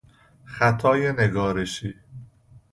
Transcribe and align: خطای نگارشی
خطای 0.45 1.11
نگارشی 1.11 1.93